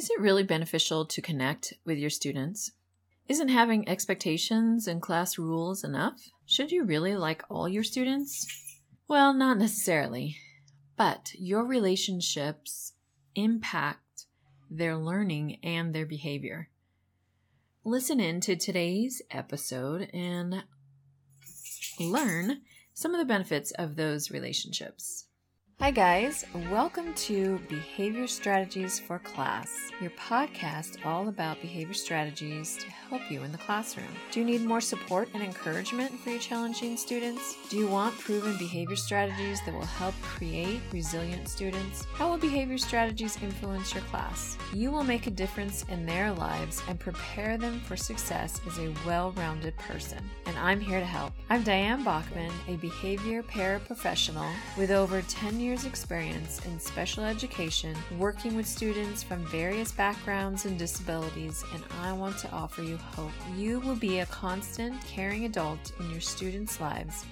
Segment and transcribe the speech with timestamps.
[0.00, 2.72] Is it really beneficial to connect with your students?
[3.28, 6.30] Isn't having expectations and class rules enough?
[6.46, 8.46] Should you really like all your students?
[9.08, 10.38] Well, not necessarily,
[10.96, 12.94] but your relationships
[13.34, 14.24] impact
[14.70, 16.70] their learning and their behavior.
[17.84, 20.64] Listen in to today's episode and
[22.00, 22.62] learn
[22.94, 25.26] some of the benefits of those relationships.
[25.80, 26.44] Hi, guys.
[26.70, 33.44] Welcome to Behavior Strategies for Class, your podcast all about behavior strategies to help you
[33.44, 34.06] in the classroom.
[34.30, 37.56] Do you need more support and encouragement for your challenging students?
[37.70, 42.06] Do you want proven behavior strategies that will help create resilient students?
[42.12, 44.58] How will behavior strategies influence your class?
[44.74, 48.92] You will make a difference in their lives and prepare them for success as a
[49.06, 50.18] well rounded person.
[50.44, 51.32] And I'm here to help.
[51.48, 57.96] I'm Diane Bachman, a behavior paraprofessional with over 10 years years' experience in special education,
[58.18, 63.30] working with students from various backgrounds and disabilities, and I want to offer you hope.
[63.56, 67.24] You will be a constant, caring adult in your students' lives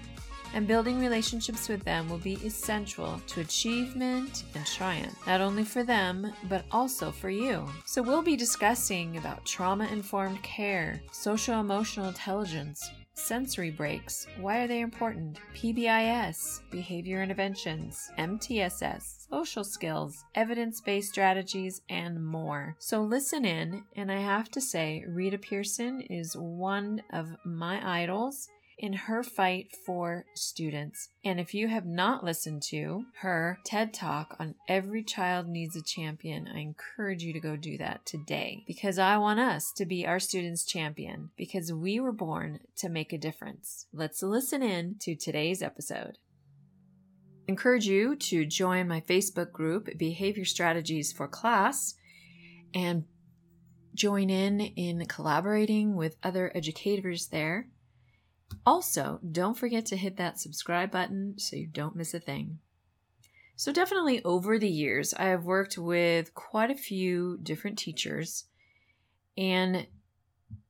[0.55, 5.83] and building relationships with them will be essential to achievement and triumph, not only for
[5.83, 7.69] them, but also for you.
[7.84, 14.27] So, we'll be discussing about trauma informed care, social emotional intelligence, sensory breaks.
[14.41, 15.38] Why are they important?
[15.55, 22.77] PBIS, behavior interventions, MTSS, social skills, evidence based strategies, and more.
[22.78, 28.48] So listen in, and I have to say, Rita Pierson is one of my idols
[28.78, 31.08] in her fight for students.
[31.24, 35.82] And if you have not listened to her TED Talk on Every Child Needs a
[35.82, 40.06] Champion, I encourage you to go do that today because I want us to be
[40.06, 43.86] our students' champion because we were born to make a difference.
[43.92, 46.18] Let's listen in to today's episode.
[47.48, 51.94] Encourage you to join my Facebook group, Behavior Strategies for Class,
[52.74, 53.04] and
[53.94, 57.66] join in in collaborating with other educators there
[58.64, 62.58] also, don't forget to hit that subscribe button so you don't miss a thing.
[63.56, 68.45] So, definitely over the years, I have worked with quite a few different teachers
[69.36, 69.86] and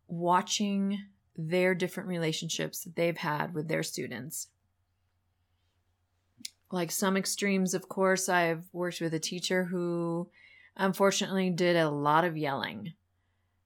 [0.07, 0.99] watching
[1.37, 4.49] their different relationships that they've had with their students.
[6.71, 10.29] Like some extremes, of course, I've worked with a teacher who
[10.77, 12.95] unfortunately did a lot of yelling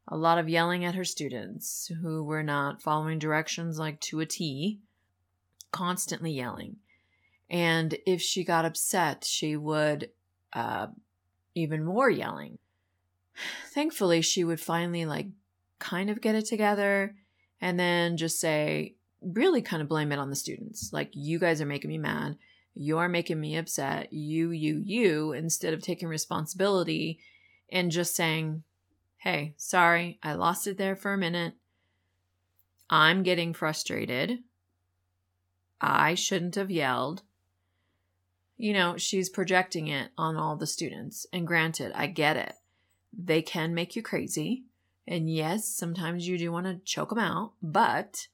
[0.09, 4.27] a lot of yelling at her students who were not following directions like to a
[4.27, 4.81] T,
[5.71, 6.77] constantly yelling.
[7.49, 10.11] And if she got upset, she would
[10.53, 10.89] uh,
[11.55, 12.59] even more yelling.
[13.73, 15.29] Thankfully, she would finally like
[15.79, 17.15] kind of get it together
[17.61, 20.93] and then just say, really kind of blame it on the students.
[20.93, 22.37] Like, you guys are making me mad.
[22.75, 24.13] You're making me upset.
[24.13, 27.21] You, you, you, instead of taking responsibility
[27.71, 28.65] and just saying,
[29.23, 31.55] hey, sorry, I lost it there for a minute.
[32.91, 34.41] I'm getting frustrated.
[35.81, 37.23] I shouldn't have yelled.
[38.57, 41.25] You know, she's projecting it on all the students.
[41.33, 42.55] And granted, I get it.
[43.17, 44.65] They can make you crazy.
[45.07, 48.27] And yes, sometimes you do want to choke them out, but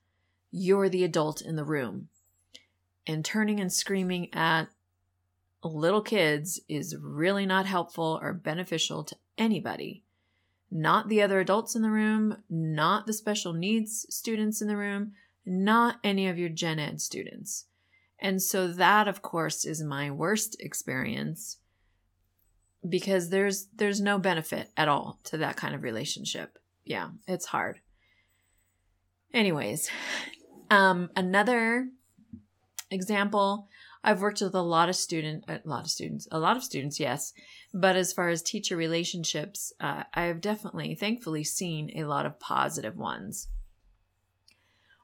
[0.51, 2.09] you're the adult in the room.
[3.07, 4.69] And turning and screaming at
[5.63, 10.03] little kids is really not helpful or beneficial to anybody
[10.71, 15.13] not the other adults in the room, not the special needs students in the room,
[15.47, 17.67] not any of your gen ed students.
[18.19, 21.59] And so that of course is my worst experience
[22.89, 26.59] because there's there's no benefit at all to that kind of relationship.
[26.85, 27.81] Yeah, it's hard.
[29.33, 29.91] Anyways,
[30.71, 31.89] um another
[32.91, 33.69] example
[34.05, 37.01] I've worked with a lot of student, a lot of students, a lot of students,
[37.01, 37.33] yes.
[37.75, 42.41] But as far as teacher relationships, uh, I have definitely, thankfully, seen a lot of
[42.41, 43.49] positive ones.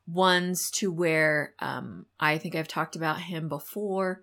[0.06, 4.22] Ones to where um, I think I've talked about him before,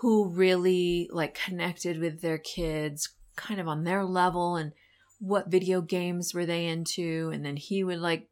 [0.00, 4.72] who really like connected with their kids, kind of on their level, and
[5.20, 8.28] what video games were they into, and then he would like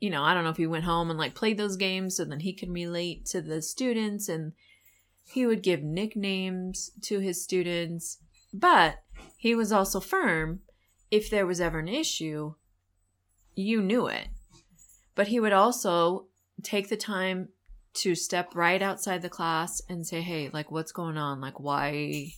[0.00, 2.26] you know, I don't know if he went home and like played those games so
[2.26, 4.52] then he could relate to the students and
[5.24, 8.18] he would give nicknames to his students.
[8.52, 8.96] But
[9.36, 10.60] he was also firm.
[11.10, 12.54] If there was ever an issue,
[13.54, 14.28] you knew it.
[15.14, 16.26] But he would also
[16.62, 17.48] take the time
[17.94, 21.40] to step right outside the class and say, hey, like, what's going on?
[21.40, 22.32] Like, why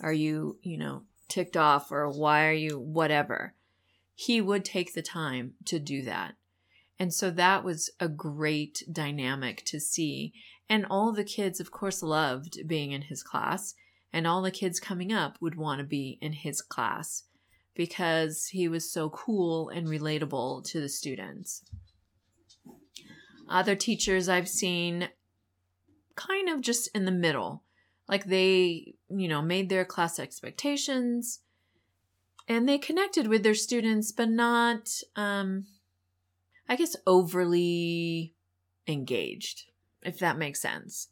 [0.00, 3.54] are you, you know, ticked off or why are you whatever?
[4.14, 6.34] He would take the time to do that.
[7.02, 10.32] And so that was a great dynamic to see.
[10.68, 13.74] And all the kids, of course, loved being in his class.
[14.12, 17.24] And all the kids coming up would want to be in his class.
[17.74, 21.62] because he was so cool and relatable to the students.
[23.48, 25.08] Other teachers I've seen
[26.14, 27.62] kind of just in the middle.
[28.08, 31.40] Like they, you know, made their class expectations
[32.48, 35.66] and they connected with their students, but not, um,
[36.72, 38.32] I guess, overly
[38.88, 39.64] engaged,
[40.02, 41.08] if that makes sense.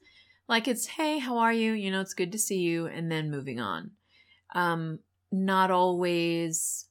[0.48, 1.72] Like it's, hey, how are you?
[1.72, 3.90] You know, it's good to see you, and then moving on.
[4.54, 6.86] Um, not always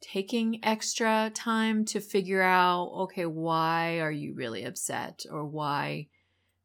[0.00, 5.26] taking extra time to figure out, okay, why are you really upset?
[5.30, 6.06] Or why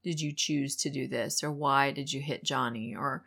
[0.02, 1.44] did you choose to do this?
[1.44, 2.96] Or why did you hit Johnny?
[2.98, 3.26] Or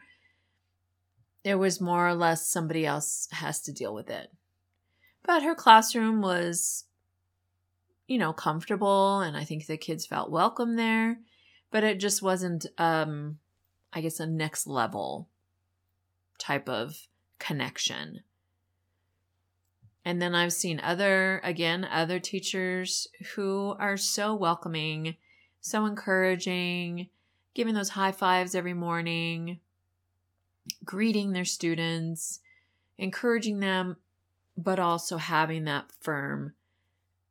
[1.45, 4.33] it was more or less somebody else has to deal with it.
[5.23, 6.85] But her classroom was,
[8.07, 11.19] you know, comfortable, and I think the kids felt welcome there.
[11.71, 13.39] But it just wasn't, um,
[13.93, 15.29] I guess, a next level
[16.39, 17.09] type of
[17.39, 18.21] connection.
[20.05, 25.17] And then I've seen other, again, other teachers who are so welcoming,
[25.61, 27.09] so encouraging,
[27.55, 29.61] giving those high fives every morning,
[30.85, 32.41] greeting their students,
[32.99, 33.97] encouraging them,
[34.57, 36.55] but also having that firm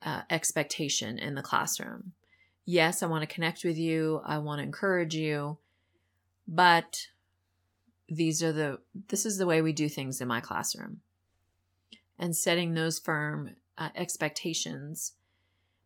[0.04, 2.14] uh, expectation in the classroom.
[2.66, 5.58] Yes, I want to connect with you, I want to encourage you,
[6.48, 7.08] but
[8.08, 11.02] these are the this is the way we do things in my classroom.
[12.20, 15.14] And setting those firm uh, expectations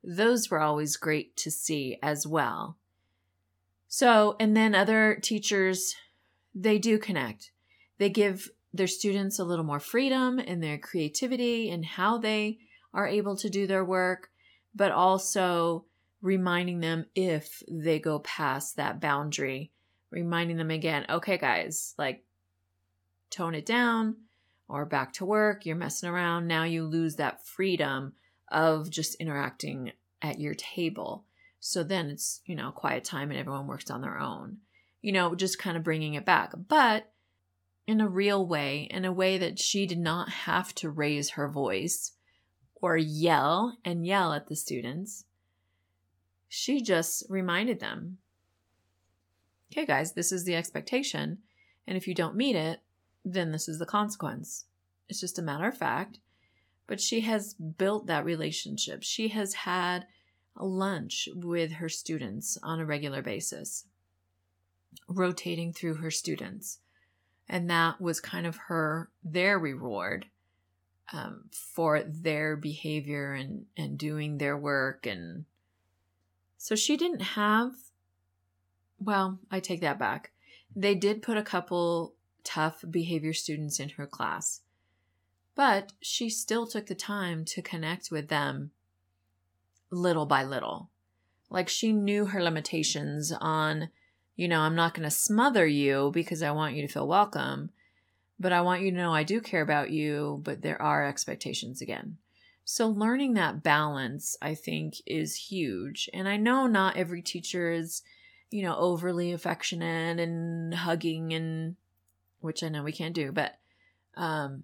[0.05, 2.77] those were always great to see as well.
[3.87, 5.95] So and then other teachers
[6.53, 7.51] they do connect.
[7.97, 12.59] They give their students a little more freedom in their creativity and how they
[12.95, 14.29] are able to do their work
[14.73, 15.85] but also
[16.21, 19.71] reminding them if they go past that boundary
[20.15, 22.23] reminding them again, okay, guys, like
[23.29, 24.15] tone it down
[24.67, 26.47] or back to work, you're messing around.
[26.47, 28.13] Now you lose that freedom
[28.49, 29.91] of just interacting
[30.21, 31.25] at your table.
[31.59, 34.57] So then it's, you know, quiet time and everyone works on their own.
[35.01, 37.11] You know, just kind of bringing it back, but
[37.85, 41.47] in a real way, in a way that she did not have to raise her
[41.47, 42.13] voice
[42.85, 45.25] or yell and yell at the students.
[46.47, 48.19] She just reminded them
[49.71, 51.39] okay, guys, this is the expectation.
[51.87, 52.81] And if you don't meet it,
[53.25, 54.65] then this is the consequence.
[55.09, 56.19] It's just a matter of fact.
[56.85, 59.01] But she has built that relationship.
[59.01, 60.05] She has had
[60.55, 63.85] lunch with her students on a regular basis,
[65.09, 66.81] rotating through her students.
[67.49, 70.27] And that was kind of her, their reward
[71.13, 75.05] um, for their behavior and, and doing their work.
[75.05, 75.45] And
[76.57, 77.73] so she didn't have
[78.99, 80.31] well, I take that back.
[80.75, 84.61] They did put a couple tough behavior students in her class,
[85.55, 88.71] but she still took the time to connect with them
[89.89, 90.89] little by little.
[91.49, 93.89] Like she knew her limitations on,
[94.35, 97.69] you know, I'm not going to smother you because I want you to feel welcome,
[98.39, 101.81] but I want you to know I do care about you, but there are expectations
[101.81, 102.17] again.
[102.63, 106.09] So, learning that balance, I think, is huge.
[106.13, 108.01] And I know not every teacher is
[108.51, 111.75] you know, overly affectionate and hugging and
[112.39, 113.55] which I know we can't do, but
[114.15, 114.63] um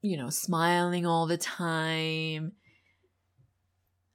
[0.00, 2.52] you know, smiling all the time.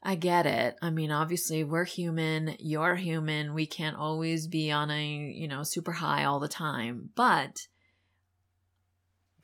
[0.03, 0.77] I get it.
[0.81, 3.53] I mean, obviously we're human, you're human.
[3.53, 7.67] We can't always be on a, you know, super high all the time, but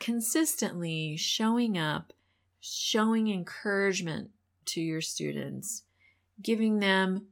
[0.04, 2.12] consistently showing up,
[2.60, 4.30] showing encouragement
[4.66, 5.84] to your students,
[6.42, 7.28] giving them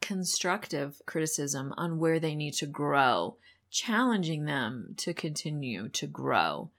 [0.00, 3.36] constructive criticism on where they need to grow,
[3.70, 6.70] challenging them to continue to grow,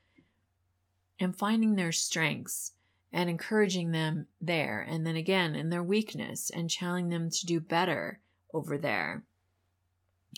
[1.19, 2.72] and finding their strengths
[3.13, 4.81] and encouraging them there.
[4.89, 8.22] And then again, in their weakness and challenging them to do better
[8.55, 9.22] over there.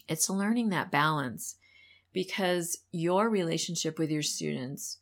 [0.09, 1.55] It's learning that balance
[2.13, 4.97] because your relationship with your students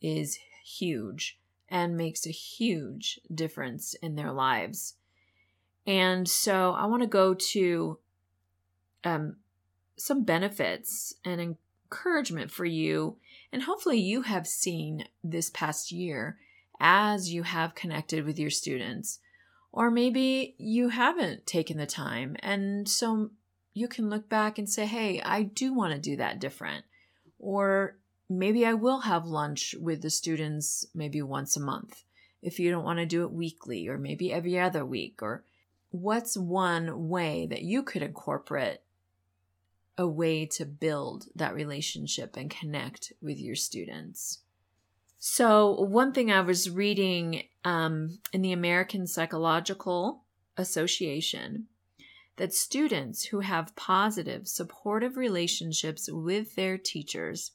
[0.00, 1.38] is huge
[1.68, 4.94] and makes a huge difference in their lives.
[5.86, 7.98] And so I want to go to
[9.04, 9.36] um,
[9.96, 13.16] some benefits and encouragement for you.
[13.52, 16.38] And hopefully, you have seen this past year
[16.78, 19.20] as you have connected with your students.
[19.72, 22.36] Or maybe you haven't taken the time.
[22.40, 23.30] And so
[23.72, 26.84] you can look back and say, hey, I do want to do that different.
[27.38, 27.96] Or
[28.28, 32.04] maybe I will have lunch with the students maybe once a month
[32.42, 35.44] if you don't want to do it weekly, or maybe every other week, or
[35.90, 38.78] what's one way that you could incorporate
[39.98, 44.38] a way to build that relationship and connect with your students?
[45.18, 50.24] So, one thing I was reading um, in the American Psychological
[50.56, 51.66] Association
[52.36, 57.52] that students who have positive, supportive relationships with their teachers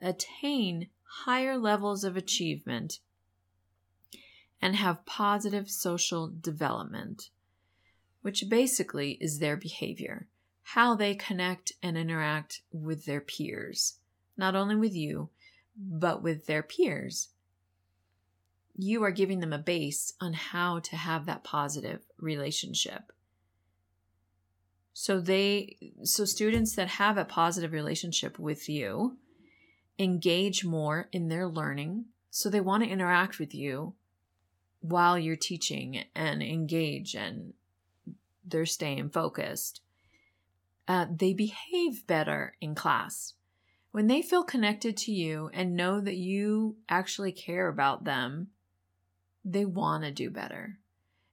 [0.00, 0.88] attain
[1.24, 2.98] higher levels of achievement
[4.60, 7.30] and have positive social development,
[8.22, 10.26] which basically is their behavior,
[10.62, 13.98] how they connect and interact with their peers,
[14.36, 15.28] not only with you,
[15.76, 17.28] but with their peers.
[18.74, 23.12] You are giving them a base on how to have that positive relationship.
[24.98, 29.18] So they so students that have a positive relationship with you
[29.98, 32.06] engage more in their learning.
[32.30, 33.92] So they want to interact with you
[34.80, 37.52] while you're teaching and engage and
[38.42, 39.82] they're staying focused.
[40.88, 43.34] Uh, they behave better in class.
[43.90, 48.48] When they feel connected to you and know that you actually care about them,
[49.44, 50.78] they want to do better.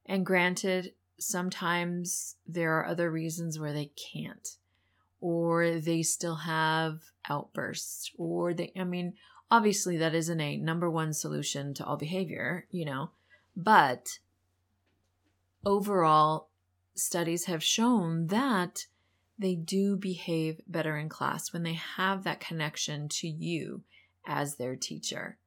[0.06, 4.58] And granted, sometimes there are other reasons where they can't
[5.22, 9.14] or they still have outbursts or they i mean
[9.50, 13.10] obviously that isn't a number one solution to all behavior you know
[13.56, 14.20] but
[15.66, 16.50] overall
[16.96, 18.86] studies have shown that
[19.38, 23.82] they do behave better in class when they have that connection to you
[24.26, 25.38] as their teacher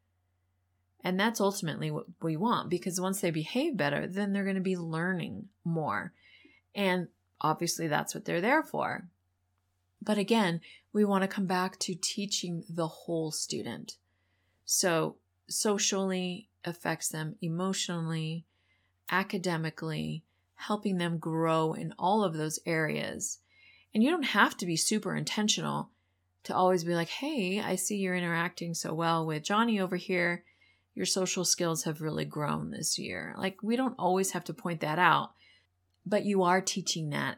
[1.07, 4.61] and that's ultimately what we want because once they behave better, then they're going to
[4.61, 6.13] be learning more.
[6.75, 7.07] And
[7.41, 9.07] obviously, that's what they're there for.
[10.03, 13.99] But again, we want to come back to teaching the whole student.
[14.65, 15.15] So,
[15.49, 18.45] socially affects them emotionally,
[19.09, 20.25] academically,
[20.57, 23.39] helping them grow in all of those areas.
[23.95, 25.91] And you don't have to be super intentional
[26.43, 30.43] to always be like, hey, I see you're interacting so well with Johnny over here
[30.97, 33.35] your social skills have really grown this year.
[33.37, 35.33] Like, we don't always have to point that out,
[36.07, 37.37] but you are teaching that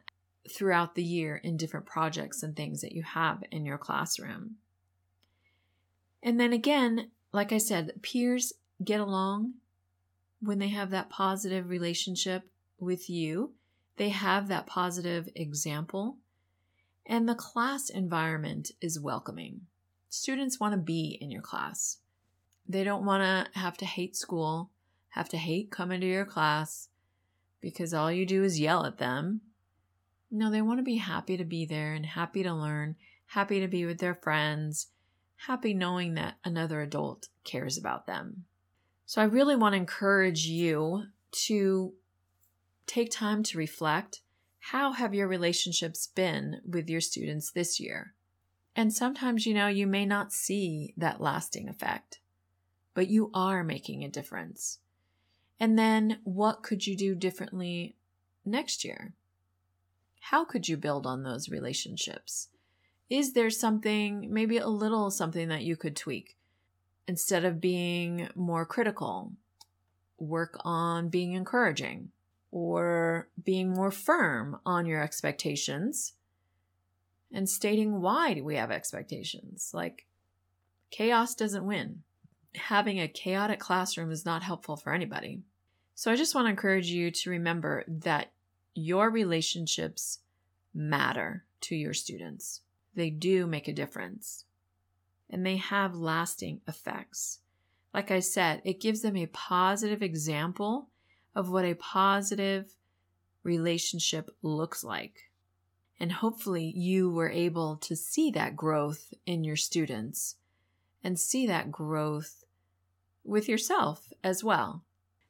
[0.49, 4.57] throughout the year in different projects and things that you have in your classroom.
[6.23, 9.55] And then again, like I said, peers get along
[10.41, 12.45] when they have that positive relationship
[12.79, 13.55] with you.
[13.97, 16.19] They have that positive example,
[17.05, 19.63] and the class environment is welcoming.
[20.09, 21.99] Students want to be in your class.
[22.69, 24.71] They don't want to have to hate school,
[25.11, 26.89] have to hate coming to your class
[27.61, 29.41] because all you do is yell at them.
[30.31, 32.97] No, they want to be happy to be there and happy to learn,
[33.29, 34.89] happy to be with their friends,
[35.47, 38.45] happy knowing that another adult cares about them.
[39.07, 41.05] So I really want to encourage you
[41.47, 41.95] to
[42.87, 44.21] take time to reflect.
[44.59, 48.13] How have your relationships been with your students this year?
[48.77, 52.21] And sometimes, you know, you may not see that lasting effect
[52.99, 54.81] but you are making a difference.
[55.61, 57.95] And then what could you do differently
[58.45, 59.15] next year?
[60.19, 62.49] How could you build on those relationships?
[63.09, 66.37] Is there something, maybe a little something that you could tweak?
[67.07, 69.31] Instead of being more critical,
[70.19, 72.11] work on being encouraging
[72.51, 76.15] or being more firm on your expectations
[77.33, 79.71] and stating why do we have expectations.
[79.73, 80.09] Like,
[80.91, 82.03] chaos doesn't win
[82.55, 85.43] having a chaotic classroom is not helpful for anybody.
[85.95, 88.33] So I just want to encourage you to remember that
[88.75, 90.21] your relationships
[90.75, 92.61] matter to your students.
[92.95, 94.45] They do make a difference
[95.31, 97.41] and they have lasting effects.
[97.93, 100.89] Like I said, it gives them a positive example
[101.35, 102.75] of what a positive
[103.43, 105.31] relationship looks like.
[106.01, 110.37] And hopefully, you were able to see that growth in your students
[111.03, 112.45] and see that growth
[113.25, 114.85] with yourself as well.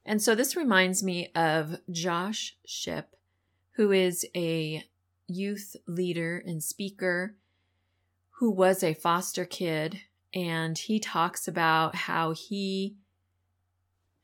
[0.05, 3.17] And so this reminds me of Josh Shipp,
[3.73, 4.85] who is a
[5.27, 7.35] youth leader and speaker
[8.39, 10.01] who was a foster kid
[10.33, 12.97] and he talks about how he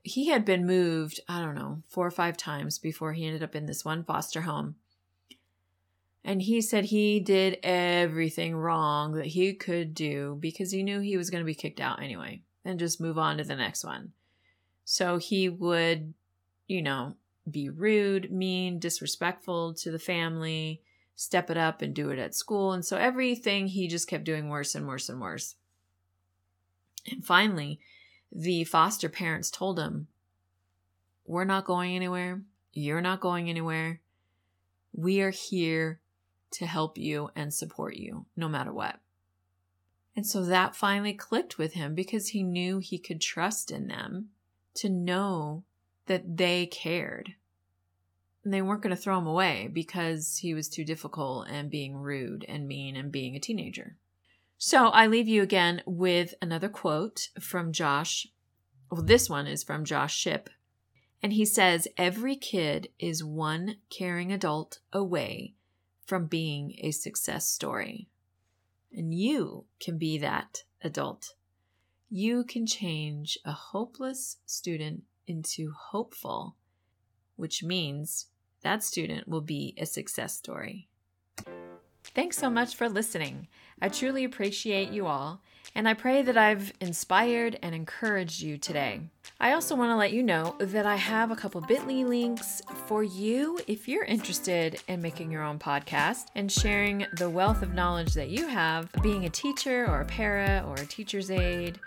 [0.03, 3.57] he had been moved, I don't know, four or five times before he ended up
[3.57, 4.77] in this one foster home.
[6.25, 11.19] And he said he did everything wrong that he could do because he knew he
[11.19, 14.13] was going to be kicked out anyway and just move on to the next one.
[14.87, 16.15] So he would,
[16.67, 17.17] you know,
[17.51, 20.81] be rude, mean, disrespectful to the family,
[21.15, 22.73] step it up and do it at school.
[22.73, 25.57] And so everything he just kept doing worse and worse and worse.
[27.11, 27.81] And finally,
[28.33, 30.09] the foster parents told him,
[31.27, 32.41] We're not going anywhere.
[32.73, 34.01] You're not going anywhere.
[34.95, 36.01] We are here
[36.55, 39.01] to help you and support you no matter what.
[40.17, 44.29] And so that finally clicked with him because he knew he could trust in them
[44.75, 45.65] to know
[46.07, 47.35] that they cared.
[48.45, 51.97] And they weren't going to throw him away because he was too difficult and being
[51.97, 53.97] rude and mean and being a teenager.
[54.59, 58.29] So I leave you again with another quote from Josh.
[58.91, 60.51] Well, this one is from Josh Shipp.
[61.23, 65.55] And he says, Every kid is one caring adult away
[66.07, 68.09] from being a success story.
[68.93, 71.35] And you can be that adult.
[72.11, 76.57] You can change a hopeless student into hopeful,
[77.37, 78.27] which means
[78.63, 80.89] that student will be a success story.
[82.15, 83.49] Thanks so much for listening.
[83.81, 85.41] I truly appreciate you all,
[85.75, 89.01] and I pray that I've inspired and encouraged you today.
[89.45, 93.05] I also want to let you know that I have a couple bit.ly links for
[93.05, 98.15] you if you're interested in making your own podcast and sharing the wealth of knowledge
[98.15, 101.79] that you have being a teacher or a para or a teacher's aide.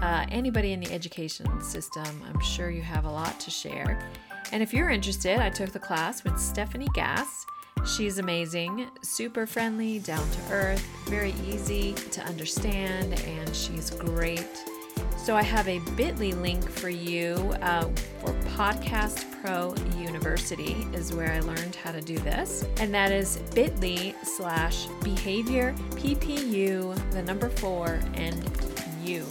[0.00, 4.08] Uh, anybody in the education system, I'm sure you have a lot to share.
[4.50, 7.44] And if you're interested, I took the class with Stephanie Gass.
[7.84, 14.48] She's amazing, super friendly, down to earth, very easy to understand, and she's great.
[15.22, 17.84] So I have a bit.ly link for you uh,
[18.20, 22.64] for Podcast Pro University is where I learned how to do this.
[22.80, 28.50] And that is bit.ly slash behavior PPU, the number four, and
[29.04, 29.24] you,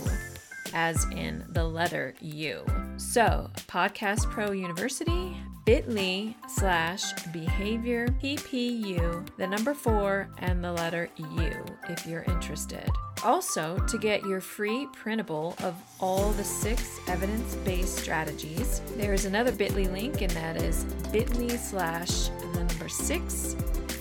[0.74, 2.66] as in the letter U.
[2.96, 11.66] So Podcast Pro University, bit.ly slash behavior PPU, the number four, and the letter U
[11.90, 12.90] if you're interested.
[13.24, 19.26] Also, to get your free printable of all the six evidence based strategies, there is
[19.26, 23.56] another bit.ly link, and that is bit.ly slash the number six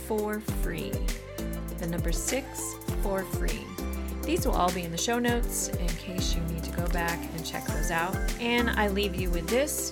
[0.06, 0.92] for free.
[1.78, 3.60] The number six for free.
[4.22, 7.18] These will all be in the show notes in case you need to go back
[7.34, 8.16] and check those out.
[8.40, 9.90] And I leave you with this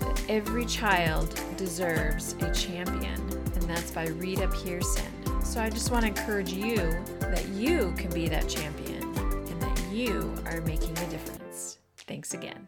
[0.00, 3.20] that every child deserves a champion,
[3.54, 5.06] and that's by Rita Pierson.
[5.42, 6.94] So I just want to encourage you
[7.30, 11.78] that you can be that champion and that you are making a difference.
[11.96, 12.66] Thanks again.